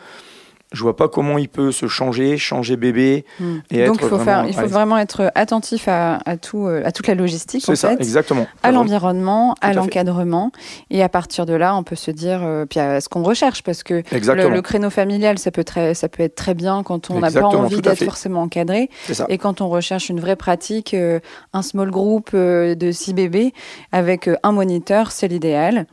je 0.72 0.84
vois 0.84 0.96
pas 0.96 1.10
comment 1.10 1.38
il 1.38 1.50
peut 1.50 1.72
se 1.72 1.88
changer, 1.88 2.38
changer 2.38 2.78
bébé. 2.78 3.26
Hmm. 3.40 3.58
Et 3.72 3.86
Donc 3.86 3.98
il 4.02 4.08
faut, 4.08 4.20
faire, 4.20 4.46
il 4.48 4.54
faut 4.54 4.68
vraiment 4.68 4.98
être 4.98 5.32
attentif 5.36 5.88
à, 5.88 6.20
à, 6.26 6.38
tout, 6.38 6.66
euh, 6.66 6.82
à 6.86 6.92
toute 6.92 7.08
la 7.08 7.16
logistique. 7.16 7.64
C'est 7.66 7.76
ça, 7.76 7.94
exactement. 7.94 8.48
À 8.64 8.72
l'environnement, 8.72 9.56
à 9.60 9.74
l'encadrement. 9.74 10.52
Et 10.90 11.04
à 11.04 11.10
partir 11.10 11.46
de 11.46 11.54
là, 11.54 11.76
on 11.76 11.84
peut 11.84 11.98
se 11.98 12.12
dire, 12.12 12.42
euh, 12.44 12.66
puis 12.66 12.80
à 12.80 13.02
ce 13.02 13.10
qu'on 13.10 13.24
recherche, 13.24 13.64
parce 13.64 13.84
que 13.84 14.04
le, 14.12 14.62
créneau 14.62 14.90
familial, 14.90 15.40
ça 15.40 15.52
peut, 15.52 15.64
très, 15.64 15.94
ça 15.94 16.08
peut 16.08 16.24
être 16.24 16.36
très 16.36 16.54
bien 16.54 16.84
quand 16.84 17.10
on 17.10 17.20
n'a 17.20 17.32
pas 17.32 17.42
envie 17.42 17.82
d'être 17.82 18.04
forcément 18.04 18.44
encadré. 18.44 18.90
Et 19.28 19.38
quand 19.38 19.60
on 19.60 19.68
recherche 19.68 20.10
une 20.10 20.22
vraie 20.22 20.38
pratique, 20.38 20.94
euh, 20.94 21.20
un 21.52 21.64
small 21.64 21.92
group 21.92 22.34
de 22.34 22.92
six 22.92 23.14
bébés 23.14 23.54
avec 23.92 24.30
un 24.44 24.52
moniteur, 24.54 25.12
c'est 25.12 25.28
l'idéal. 25.28 25.86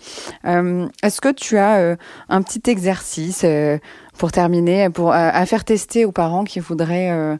Est-ce 0.45 1.21
que 1.21 1.33
tu 1.33 1.59
as 1.59 1.97
un 2.29 2.43
petit 2.43 2.71
exercice 2.71 3.45
pour 4.19 4.33
terminer, 4.33 4.91
pour, 4.91 5.13
à, 5.13 5.47
faire 5.47 5.65
tester 5.65 6.05
aux 6.05 6.13
parents 6.13 6.45
qui 6.45 6.61
voudraient 6.61 7.11
euh, 7.11 7.37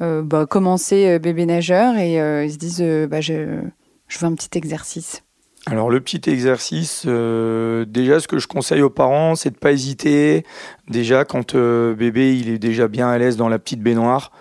euh, 0.00 0.22
bah, 0.22 0.46
commencer 0.46 1.06
euh, 1.06 1.18
bébé 1.18 1.46
nageur 1.46 1.96
et 1.96 2.14
ils 2.44 2.52
se 2.52 2.58
disent 2.58 2.82
bah, 3.08 3.20
je, 3.20 3.60
je, 4.08 4.18
veux 4.18 4.26
un 4.26 4.34
petit 4.34 4.58
exercice 4.58 5.22
alors 5.66 5.90
le 5.90 6.00
petit 6.00 6.28
exercice, 6.28 7.06
déjà 7.06 8.18
ce 8.18 8.26
que 8.26 8.40
je 8.40 8.48
conseille 8.48 8.82
aux 8.82 8.90
parents, 8.90 9.36
c'est 9.36 9.50
de 9.50 9.56
pas 9.56 9.70
hésiter. 9.70 10.44
Déjà 10.88 11.24
quand 11.24 11.54
bébé 11.54 12.36
il 12.36 12.48
est 12.48 12.58
déjà 12.58 12.88
bien 12.88 13.08
à 13.08 13.16
l'aise 13.16 13.36
dans 13.36 13.48
la 13.48 13.60
petite 13.60 13.80
baignoire, 13.80 14.32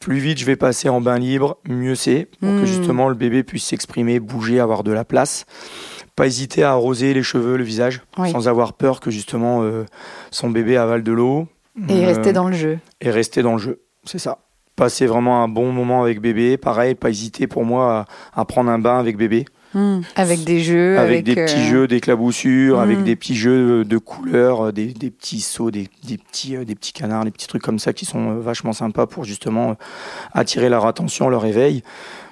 plus 0.00 0.16
vite 0.16 0.38
je 0.38 0.46
vais 0.46 0.56
passer 0.56 0.88
en 0.88 1.02
bain 1.02 1.18
libre, 1.18 1.58
mieux 1.68 1.94
c'est 1.94 2.30
pour 2.40 2.48
que 2.48 2.62
hmm. 2.62 2.64
justement 2.64 3.10
le 3.10 3.14
bébé 3.14 3.42
puisse 3.42 3.66
s'exprimer, 3.66 4.18
bouger, 4.18 4.58
avoir 4.58 4.84
de 4.84 4.92
la 4.92 5.04
place 5.04 5.44
pas 6.16 6.26
hésiter 6.26 6.62
à 6.62 6.72
arroser 6.72 7.12
les 7.12 7.22
cheveux, 7.22 7.58
le 7.58 7.64
visage, 7.64 8.00
sans 8.16 8.48
avoir 8.48 8.72
peur 8.72 9.00
que 9.00 9.10
justement 9.10 9.62
euh, 9.62 9.84
son 10.30 10.48
bébé 10.50 10.78
avale 10.78 11.02
de 11.02 11.12
l'eau. 11.12 11.46
Et 11.90 12.06
rester 12.06 12.32
dans 12.32 12.48
le 12.48 12.56
jeu. 12.56 12.78
Et 13.02 13.10
rester 13.10 13.42
dans 13.42 13.52
le 13.52 13.58
jeu, 13.58 13.82
c'est 14.04 14.18
ça. 14.18 14.38
Passer 14.76 15.06
vraiment 15.06 15.42
un 15.42 15.48
bon 15.48 15.72
moment 15.72 16.02
avec 16.02 16.20
bébé. 16.20 16.56
Pareil, 16.56 16.94
pas 16.94 17.10
hésiter 17.10 17.46
pour 17.46 17.64
moi 17.64 18.06
à, 18.34 18.44
prendre 18.46 18.70
un 18.70 18.78
bain 18.78 18.98
avec 18.98 19.18
bébé. 19.18 19.44
Hmm. 19.74 20.00
Avec 20.16 20.44
des 20.44 20.60
jeux. 20.60 20.98
Avec, 20.98 21.24
des 21.24 21.34
petits 21.34 21.56
euh, 21.56 21.70
jeux 21.70 21.88
d'éclaboussure, 21.88 22.80
avec 22.80 23.00
hmm. 23.00 23.04
des 23.04 23.16
petits 23.16 23.36
jeux 23.36 23.84
de 23.84 23.98
couleurs, 23.98 24.72
des, 24.72 24.86
des 24.86 25.10
petits 25.10 25.40
sauts, 25.40 25.70
des, 25.70 25.88
des, 26.06 26.16
petits, 26.16 26.56
euh, 26.56 26.64
des 26.64 26.74
petits 26.74 26.92
canards, 26.92 27.24
des 27.24 27.30
petits 27.30 27.46
trucs 27.46 27.62
comme 27.62 27.78
ça 27.78 27.92
qui 27.92 28.06
sont 28.06 28.36
vachement 28.36 28.72
sympas 28.72 29.06
pour 29.06 29.24
justement 29.24 29.76
attirer 30.32 30.70
leur 30.70 30.86
attention, 30.86 31.28
leur 31.28 31.44
éveil. 31.44 31.82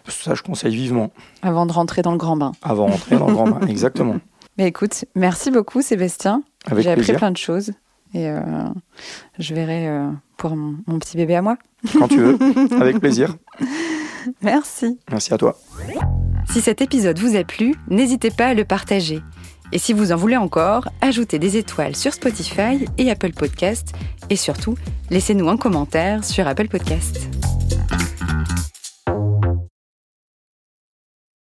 Ça, 0.08 0.34
je 0.34 0.42
conseille 0.42 0.75
vivement. 0.75 1.11
Avant 1.42 1.66
de 1.66 1.73
rentrer 1.73 2.02
dans 2.02 2.12
le 2.12 2.18
grand 2.18 2.37
bain. 2.37 2.52
Avant 2.62 2.87
de 2.87 2.92
rentrer 2.92 3.16
dans 3.16 3.28
le 3.28 3.32
grand 3.32 3.49
bain, 3.49 3.66
exactement. 3.66 4.16
Mais 4.58 4.68
écoute, 4.68 5.04
merci 5.14 5.50
beaucoup 5.50 5.82
Sébastien. 5.82 6.42
J'ai 6.76 6.90
appris 6.90 7.12
plein 7.14 7.30
de 7.30 7.37
choses 7.37 7.73
et 8.14 8.28
euh, 8.28 8.38
je 9.38 9.54
verrai 9.54 9.88
euh, 9.88 10.08
pour 10.37 10.54
mon, 10.54 10.76
mon, 10.87 10.99
petit 10.99 11.16
bébé 11.16 11.34
à 11.34 11.42
moi. 11.42 11.56
Quand 11.99 12.08
tu 12.08 12.18
veux, 12.18 12.38
avec 12.80 13.00
plaisir. 13.00 13.37
Merci. 14.42 14.99
Merci 15.11 15.34
à 15.34 15.38
toi. 15.38 15.58
Si 16.49 16.61
cet 16.61 16.80
épisode 16.80 17.18
vous 17.18 17.37
a 17.37 17.44
plu, 17.44 17.75
n'hésitez 17.88 18.30
pas 18.30 18.46
à 18.46 18.54
le 18.54 18.64
partager. 18.64 19.20
Et 19.73 19.78
si 19.78 19.92
vous 19.92 20.12
en 20.12 20.16
voulez 20.16 20.37
encore, 20.37 20.88
ajoutez 21.00 21.38
des 21.38 21.56
étoiles 21.56 21.96
sur 21.96 22.12
Spotify 22.12 22.87
et 22.96 23.11
Apple 23.11 23.32
Podcast. 23.32 23.92
Et 24.30 24.37
surtout, 24.37 24.76
laissez-nous 25.11 25.49
un 25.49 25.56
commentaire 25.56 26.25
sur 26.25 26.46
Apple 26.46 26.68
Podcast. 26.68 27.28